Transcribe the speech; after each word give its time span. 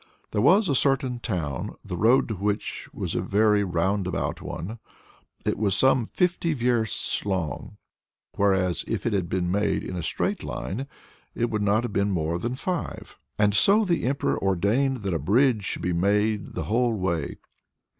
There 0.31 0.41
was 0.41 0.67
a 0.67 0.73
certain 0.73 1.19
town, 1.19 1.75
the 1.85 1.95
road 1.95 2.27
to 2.29 2.33
which 2.33 2.89
was 2.91 3.13
a 3.13 3.21
very 3.21 3.63
roundabout 3.63 4.41
one. 4.41 4.79
It 5.45 5.59
was 5.59 5.75
some 5.77 6.07
fifty 6.07 6.55
versts 6.55 7.23
long, 7.23 7.77
whereas 8.35 8.83
if 8.87 9.05
it 9.05 9.13
had 9.13 9.29
been 9.29 9.51
made 9.51 9.83
in 9.83 9.95
a 9.95 10.01
straight 10.01 10.43
line 10.43 10.87
it 11.35 11.51
would 11.51 11.61
not 11.61 11.83
have 11.83 11.93
been 11.93 12.09
more 12.09 12.39
than 12.39 12.55
five. 12.55 13.15
And 13.37 13.53
so 13.53 13.85
the 13.85 14.05
Emperor 14.07 14.39
ordained 14.43 15.03
that 15.03 15.13
a 15.13 15.19
bridge 15.19 15.63
should 15.65 15.83
be 15.83 15.93
made 15.93 16.55
the 16.55 16.63
whole 16.63 16.97
way. 16.97 17.37